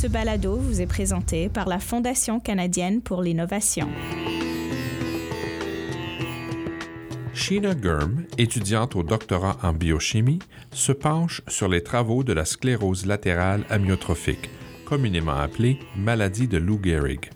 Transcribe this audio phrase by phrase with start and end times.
[0.00, 3.88] Ce balado vous est présenté par la Fondation canadienne pour l'innovation.
[7.34, 10.38] Sheena Gurm, étudiante au doctorat en biochimie,
[10.70, 14.50] se penche sur les travaux de la sclérose latérale amyotrophique,
[14.84, 17.30] communément appelée maladie de Lou Gehrig.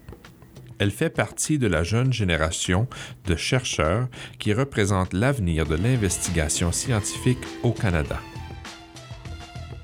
[0.78, 2.86] Elle fait partie de la jeune génération
[3.26, 4.06] de chercheurs
[4.38, 8.20] qui représentent l'avenir de l'investigation scientifique au Canada.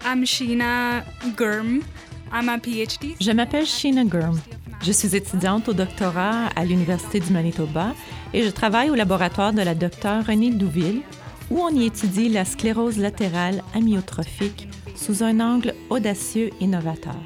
[0.04, 1.02] I'm Sheena
[1.36, 1.82] Gurm.
[2.32, 3.16] I'm a PhD.
[3.20, 4.38] Je m'appelle Sheena Gurm.
[4.82, 7.94] Je suis étudiante au doctorat à l'Université du Manitoba
[8.32, 11.02] et je travaille au laboratoire de la docteure Renée Douville
[11.50, 17.16] où on y étudie la sclérose latérale amyotrophique sous un angle audacieux et novateur.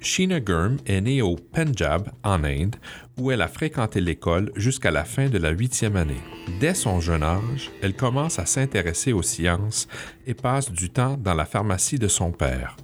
[0.00, 2.76] Sheena Gurm est née au Punjab, en Inde,
[3.18, 6.20] où elle a fréquenté l'école jusqu'à la fin de la huitième année.
[6.60, 9.88] Dès son jeune âge, elle commence à s'intéresser aux sciences
[10.26, 12.76] et passe du temps dans la pharmacie de son père.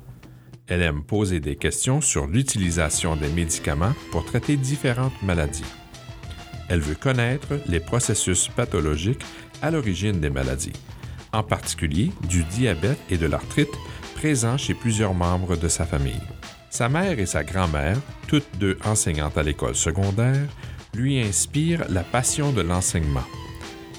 [0.70, 5.64] Elle aime poser des questions sur l'utilisation des médicaments pour traiter différentes maladies.
[6.68, 9.24] Elle veut connaître les processus pathologiques
[9.62, 10.72] à l'origine des maladies,
[11.32, 13.74] en particulier du diabète et de l'arthrite
[14.14, 16.22] présents chez plusieurs membres de sa famille.
[16.70, 17.96] Sa mère et sa grand-mère,
[18.28, 20.46] toutes deux enseignantes à l'école secondaire,
[20.94, 23.26] lui inspirent la passion de l'enseignement.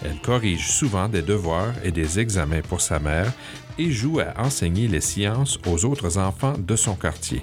[0.04, 3.32] Elle corrige souvent des devoirs et des examens pour sa mère
[3.78, 7.42] et joue à enseigner les sciences aux autres enfants de son quartier.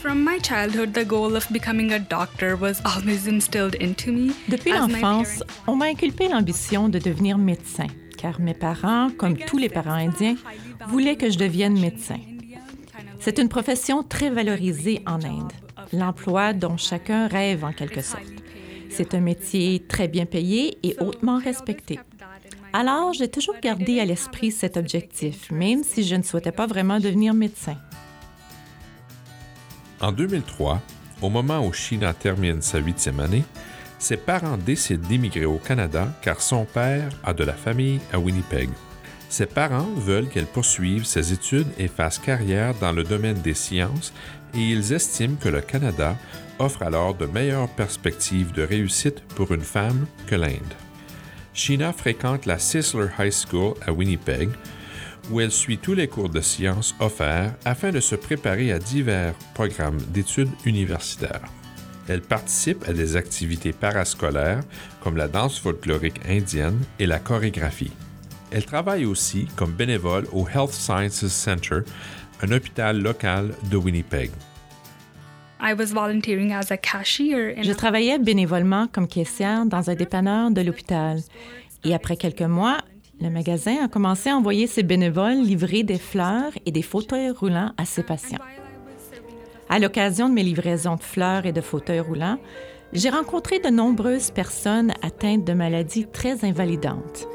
[0.00, 4.30] From my childhood, the goal of becoming a doctor was always instilled into me.
[4.48, 5.00] Depuis l'enfance,
[5.40, 9.94] parents- on m'a inculpé l'ambition de devenir médecin, car mes parents, comme tous les parents
[9.94, 10.36] indiens,
[10.88, 12.18] voulaient que je devienne médecin.
[13.18, 15.52] C'est une profession très valorisée en Inde,
[15.92, 18.22] l'emploi dont chacun rêve en quelque sorte.
[18.88, 21.98] C'est un métier très bien payé et hautement respecté.
[22.78, 27.00] Alors, j'ai toujours gardé à l'esprit cet objectif, même si je ne souhaitais pas vraiment
[27.00, 27.78] devenir médecin.
[29.98, 30.82] En 2003,
[31.22, 33.44] au moment où Sheena termine sa huitième année,
[33.98, 38.68] ses parents décident d'émigrer au Canada car son père a de la famille à Winnipeg.
[39.30, 44.12] Ses parents veulent qu'elle poursuive ses études et fasse carrière dans le domaine des sciences
[44.52, 46.14] et ils estiment que le Canada
[46.58, 50.74] offre alors de meilleures perspectives de réussite pour une femme que l'Inde.
[51.56, 54.50] Sheena fréquente la Sisler High School à Winnipeg,
[55.30, 59.34] où elle suit tous les cours de sciences offerts afin de se préparer à divers
[59.54, 61.48] programmes d'études universitaires.
[62.08, 64.60] Elle participe à des activités parascolaires
[65.00, 67.92] comme la danse folklorique indienne et la chorégraphie.
[68.52, 71.80] Elle travaille aussi comme bénévole au Health Sciences Center,
[72.42, 74.30] un hôpital local de Winnipeg.
[77.62, 81.18] Je travaillais bénévolement comme caissière dans un dépanneur de l'hôpital.
[81.84, 82.78] Et après quelques mois,
[83.20, 87.72] le magasin a commencé à envoyer ses bénévoles livrer des fleurs et des fauteuils roulants
[87.78, 88.38] à ses patients.
[89.68, 92.38] À l'occasion de mes livraisons de fleurs et de fauteuils roulants,
[92.92, 97.26] j'ai rencontré de nombreuses personnes atteintes de maladies très invalidantes,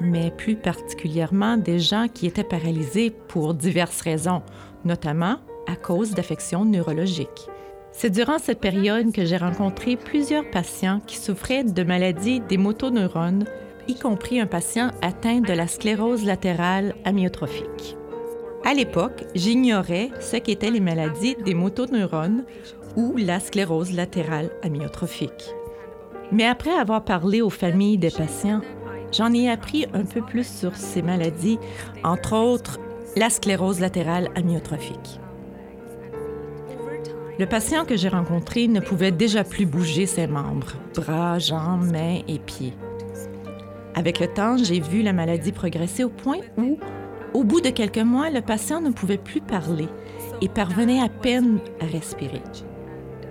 [0.00, 4.42] mais plus particulièrement des gens qui étaient paralysés pour diverses raisons,
[4.84, 7.48] notamment à cause d'affections neurologiques.
[7.92, 13.44] C'est durant cette période que j'ai rencontré plusieurs patients qui souffraient de maladies des motoneurones,
[13.88, 17.96] y compris un patient atteint de la sclérose latérale amyotrophique.
[18.64, 22.44] À l'époque, j'ignorais ce qu'étaient les maladies des motoneurones
[22.96, 25.54] ou la sclérose latérale amyotrophique.
[26.30, 28.60] Mais après avoir parlé aux familles des patients,
[29.12, 31.58] j'en ai appris un peu plus sur ces maladies,
[32.04, 32.78] entre autres
[33.16, 35.20] la sclérose latérale amyotrophique.
[37.40, 42.18] Le patient que j'ai rencontré ne pouvait déjà plus bouger ses membres, bras, jambes, mains
[42.28, 42.74] et pieds.
[43.94, 46.78] Avec le temps, j'ai vu la maladie progresser au point où,
[47.32, 49.88] au bout de quelques mois, le patient ne pouvait plus parler
[50.42, 52.42] et parvenait à peine à respirer.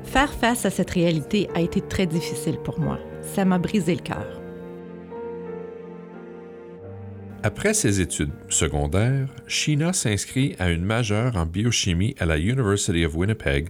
[0.06, 2.98] Faire face à cette réalité a été très difficile pour moi.
[3.22, 4.42] Ça m'a brisé le cœur.
[7.42, 13.16] Après ses études secondaires, Sheena s'inscrit à une majeure en biochimie à la University of
[13.16, 13.70] Winnipeg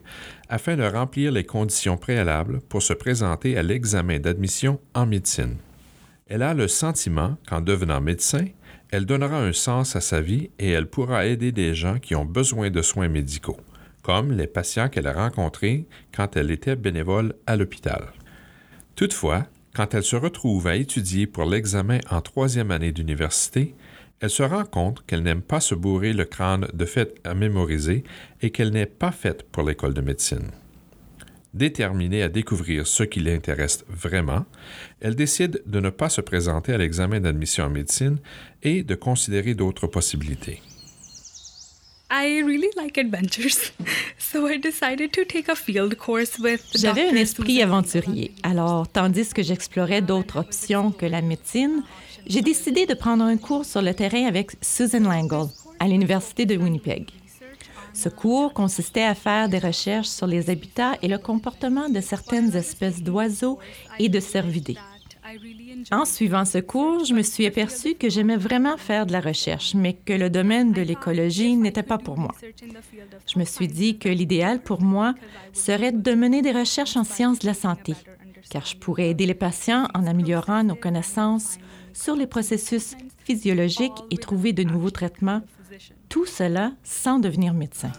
[0.49, 5.57] afin de remplir les conditions préalables pour se présenter à l'examen d'admission en médecine.
[6.27, 8.45] Elle a le sentiment qu'en devenant médecin,
[8.89, 12.25] elle donnera un sens à sa vie et elle pourra aider des gens qui ont
[12.25, 13.59] besoin de soins médicaux,
[14.01, 18.13] comme les patients qu'elle a rencontrés quand elle était bénévole à l'hôpital.
[18.95, 19.45] Toutefois,
[19.79, 23.75] quand elle se retrouve à étudier pour l'examen en troisième année d'université,
[24.19, 28.03] elle se rend compte qu'elle n'aime pas se bourrer le crâne de fait à mémoriser
[28.41, 30.51] et qu'elle n'est pas faite pour l'école de médecine.
[31.53, 34.45] Déterminée à découvrir ce qui l'intéresse vraiment,
[34.99, 38.17] elle décide de ne pas se présenter à l'examen d'admission en médecine
[38.61, 40.61] et de considérer d'autres possibilités.
[46.73, 48.31] J'avais un esprit aventurier.
[48.41, 51.83] Alors, tandis que j'explorais d'autres options que la médecine,
[52.25, 56.57] j'ai décidé de prendre un cours sur le terrain avec Susan Langle à l'Université de
[56.57, 57.09] Winnipeg.
[57.93, 62.55] Ce cours consistait à faire des recherches sur les habitats et le comportement de certaines
[62.55, 63.59] espèces d'oiseaux
[63.99, 64.77] et de cervidés.
[65.91, 69.73] En suivant ce cours, je me suis aperçue que j'aimais vraiment faire de la recherche,
[69.75, 72.31] mais que le domaine de l'écologie n'était pas pour moi.
[73.27, 75.15] Je me suis dit que l'idéal pour moi
[75.53, 77.93] serait de mener des recherches en sciences de la santé,
[78.49, 81.57] car je pourrais aider les patients en améliorant nos connaissances
[81.93, 85.41] sur les processus physiologiques et trouver de nouveaux traitements,
[86.07, 87.91] tout cela sans devenir médecin.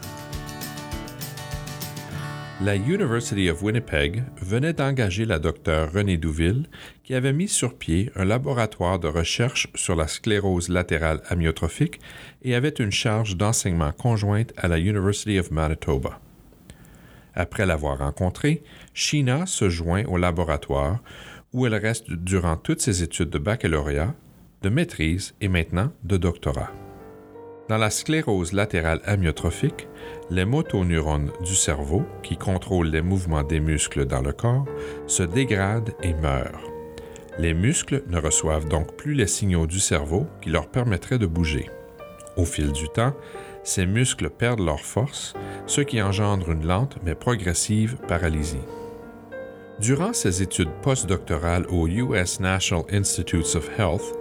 [2.62, 6.66] La University of Winnipeg venait d'engager la docteure Renée Douville,
[7.04, 12.00] qui avait mis sur pied un laboratoire de recherche sur la sclérose latérale amyotrophique
[12.42, 16.20] et avait une charge d'enseignement conjointe à la University of Manitoba.
[17.34, 18.62] Après l'avoir rencontrée,
[18.92, 21.02] Sheena se joint au laboratoire
[21.54, 24.14] où elle reste durant toutes ses études de baccalauréat,
[24.60, 26.70] de maîtrise et maintenant de doctorat.
[27.70, 29.86] Dans la sclérose latérale amyotrophique,
[30.28, 34.64] les motoneurones du cerveau, qui contrôlent les mouvements des muscles dans le corps,
[35.06, 36.68] se dégradent et meurent.
[37.38, 41.70] Les muscles ne reçoivent donc plus les signaux du cerveau qui leur permettraient de bouger.
[42.36, 43.14] Au fil du temps,
[43.62, 45.34] ces muscles perdent leur force,
[45.66, 48.66] ce qui engendre une lente mais progressive paralysie.
[49.78, 54.12] Durant ses études postdoctorales au US National Institutes of Health,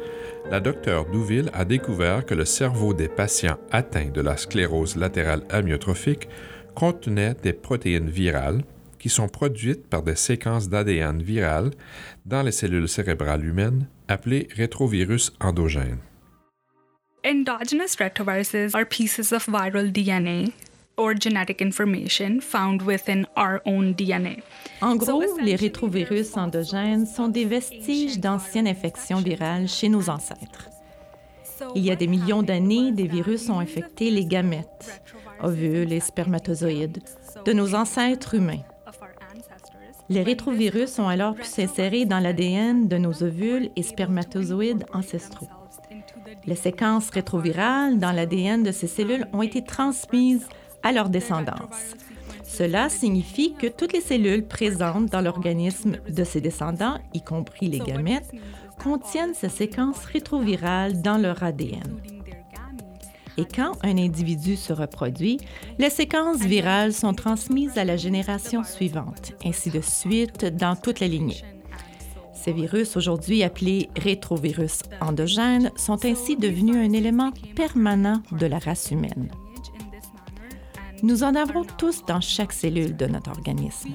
[0.50, 5.44] la docteure Douville a découvert que le cerveau des patients atteints de la sclérose latérale
[5.50, 6.28] amyotrophique
[6.76, 8.64] contenait des protéines virales
[9.00, 11.72] qui sont produites par des séquences d'ADN virales
[12.26, 16.00] dans les cellules cérébrales humaines appelées rétrovirus endogènes.
[17.26, 20.52] Endogenous retroviruses are pieces of viral DNA
[21.00, 24.44] or genetic information found within our own DNA.
[24.82, 30.70] En gros, les rétrovirus endogènes sont des vestiges d'anciennes infections virales chez nos ancêtres.
[31.76, 35.02] Il y a des millions d'années, des virus ont infecté les gamètes,
[35.42, 37.00] ovules et spermatozoïdes,
[37.46, 38.64] de nos ancêtres humains.
[40.10, 45.48] Les rétrovirus ont alors pu s'insérer dans l'ADN de nos ovules et spermatozoïdes ancestraux.
[46.46, 50.48] Les séquences rétrovirales dans l'ADN de ces cellules ont été transmises
[50.84, 51.96] à leur descendance.
[52.44, 57.80] Cela signifie que toutes les cellules présentes dans l'organisme de ces descendants, y compris les
[57.80, 58.32] gamètes,
[58.82, 62.02] contiennent ces séquences rétrovirales dans leur ADN.
[63.38, 65.40] Et quand un individu se reproduit,
[65.78, 71.08] les séquences virales sont transmises à la génération suivante, ainsi de suite dans toute la
[71.08, 71.44] lignée.
[72.34, 78.92] Ces virus, aujourd'hui appelés rétrovirus endogènes, sont ainsi devenus un élément permanent de la race
[78.92, 79.30] humaine.
[81.02, 83.92] Nous en avons tous dans chaque cellule de notre organisme.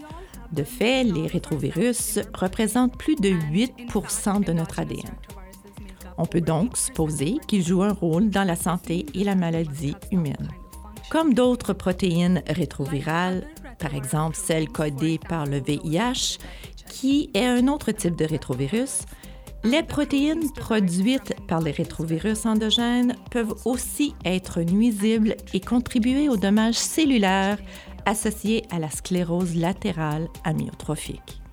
[0.52, 5.14] De fait, les rétrovirus représentent plus de 8% de notre ADN.
[6.16, 10.48] On peut donc supposer qu'ils jouent un rôle dans la santé et la maladie humaine.
[11.10, 13.46] Comme d'autres protéines rétrovirales,
[13.78, 16.38] par exemple celles codées par le VIH,
[16.88, 19.02] qui est un autre type de rétrovirus,
[19.64, 26.74] les protéines produites par les rétrovirus endogènes peuvent aussi être nuisibles et contribuer aux dommages
[26.74, 27.58] cellulaires
[28.04, 31.43] associés à la sclérose latérale amyotrophique.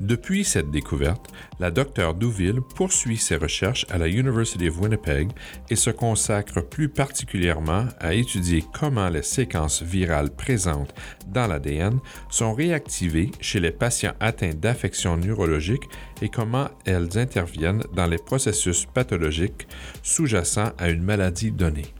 [0.00, 5.30] Depuis cette découverte, la docteure Douville poursuit ses recherches à la University of Winnipeg
[5.70, 10.94] et se consacre plus particulièrement à étudier comment les séquences virales présentes
[11.28, 11.98] dans l'ADN
[12.28, 15.88] sont réactivées chez les patients atteints d'affections neurologiques
[16.20, 19.66] et comment elles interviennent dans les processus pathologiques
[20.02, 21.94] sous-jacents à une maladie donnée.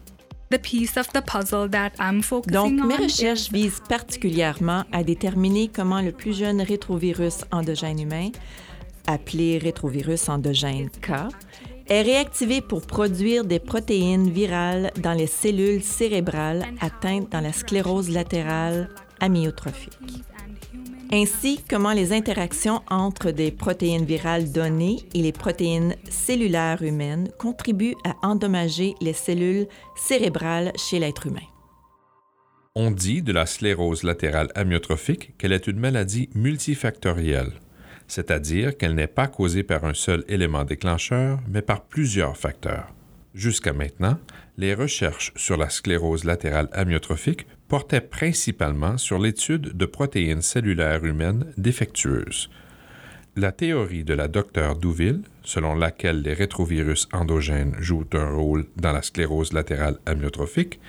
[0.49, 4.85] The piece of the puzzle that I'm focusing Donc, on mes is recherches visent particulièrement
[4.93, 8.31] à déterminer comment le plus jeune rétrovirus endogène humain,
[9.09, 11.33] appelé rétrovirus endogène K,
[11.89, 18.11] est réactivé pour produire des protéines virales dans les cellules cérébrales atteintes dans la sclérose
[18.11, 18.89] latérale
[19.19, 19.99] amyotrophique.
[21.13, 27.95] Ainsi, comment les interactions entre des protéines virales données et les protéines cellulaires humaines contribuent
[28.05, 31.47] à endommager les cellules cérébrales chez l'être humain?
[32.75, 37.53] On dit de la sclérose latérale amyotrophique qu'elle est une maladie multifactorielle,
[38.09, 42.96] c'est-à-dire qu'elle n'est pas causée par un seul élément déclencheur, mais par plusieurs facteurs.
[43.37, 44.19] Jusqu'à maintenant,
[44.57, 51.53] les recherches sur la sclérose latérale amyotrophique portaient principalement sur l'étude de protéines cellulaires humaines
[51.57, 52.51] défectueuses.
[53.37, 58.93] La théorie de la docteure Douville selon laquelle les rétrovirus endogènes jouent un rôle dans
[58.93, 60.81] la sclérose latérale amyotrophique,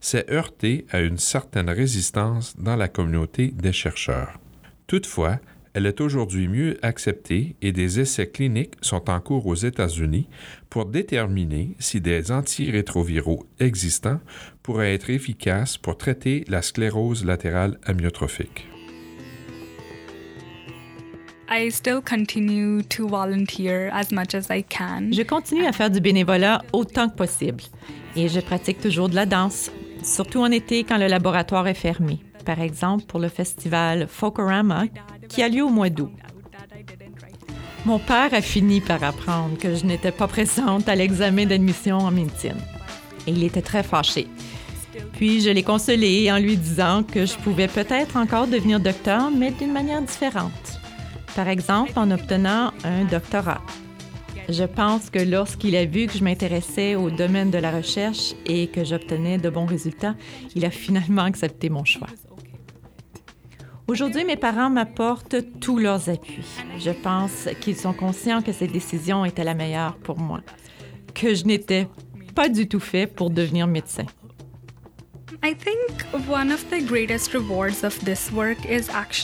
[0.00, 4.38] s'est heurtée à une certaine résistance dans la communauté des chercheurs.
[4.86, 5.40] Toutefois,
[5.74, 10.28] elle est aujourd'hui mieux acceptée et des essais cliniques sont en cours aux États-Unis
[10.68, 14.20] pour déterminer si des antirétroviraux existants
[14.62, 18.66] pourraient être efficaces pour traiter la sclérose latérale amyotrophique.
[25.12, 27.62] Je continue à faire du bénévolat autant que possible
[28.16, 29.70] et je pratique toujours de la danse,
[30.02, 32.20] surtout en été quand le laboratoire est fermé.
[32.46, 34.84] Par exemple, pour le festival Folkorama
[35.32, 36.12] qui a lieu au mois d'août.
[37.86, 42.10] Mon père a fini par apprendre que je n'étais pas présente à l'examen d'admission en
[42.10, 42.60] médecine.
[43.26, 44.28] Et il était très fâché.
[45.14, 49.50] Puis je l'ai consolé en lui disant que je pouvais peut-être encore devenir docteur, mais
[49.52, 50.80] d'une manière différente.
[51.34, 53.62] Par exemple, en obtenant un doctorat.
[54.48, 58.66] Je pense que lorsqu'il a vu que je m'intéressais au domaine de la recherche et
[58.66, 60.14] que j'obtenais de bons résultats,
[60.54, 62.08] il a finalement accepté mon choix.
[63.88, 66.46] Aujourd'hui, mes parents m'apportent tous leurs appuis.
[66.78, 70.40] Je pense qu'ils sont conscients que cette décision était la meilleure pour moi,
[71.14, 71.88] que je n'étais
[72.34, 74.04] pas du tout fait pour devenir médecin.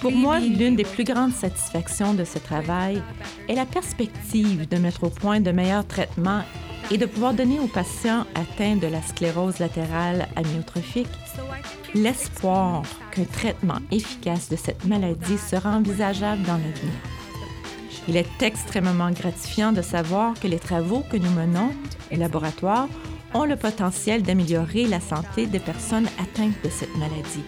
[0.00, 3.00] Pour moi, l'une des plus grandes satisfactions de ce travail
[3.48, 6.42] est la perspective de mettre au point de meilleurs traitements
[6.90, 11.08] et de pouvoir donner aux patients atteints de la sclérose latérale amyotrophique
[11.94, 16.92] l'espoir qu'un traitement efficace de cette maladie sera envisageable dans l'avenir.
[18.08, 21.70] Il est extrêmement gratifiant de savoir que les travaux que nous menons
[22.12, 22.88] au laboratoire
[23.34, 27.44] ont le potentiel d'améliorer la santé des personnes atteintes de cette maladie.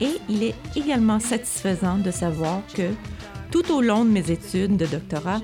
[0.00, 2.90] Et il est également satisfaisant de savoir que,
[3.50, 5.40] tout au long de mes études de doctorat,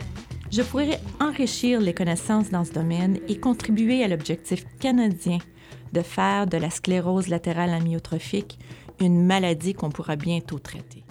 [0.54, 5.38] je pourrais enrichir les connaissances dans ce domaine et contribuer à l'objectif canadien
[5.92, 8.60] de faire de la sclérose latérale amyotrophique
[9.00, 11.02] une maladie qu'on pourra bientôt traiter.